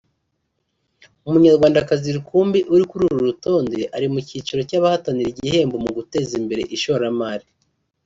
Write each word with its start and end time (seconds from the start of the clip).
Umunyarwandakazi 1.27 2.07
rukumbi 2.17 2.59
uri 2.73 2.83
kuri 2.89 3.03
urwo 3.07 3.21
rutonde 3.29 3.79
ari 3.95 4.07
mu 4.13 4.19
cyiciro 4.27 4.61
cy’abahatanira 4.69 5.29
igihembo 5.31 5.75
mu 5.83 5.89
guteza 5.97 6.33
imbere 6.41 6.63
ishoramari 6.75 7.45